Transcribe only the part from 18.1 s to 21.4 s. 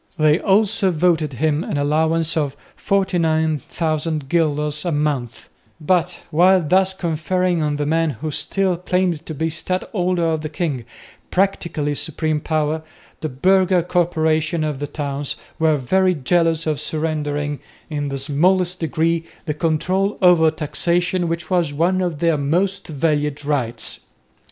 smallest degree that control over taxation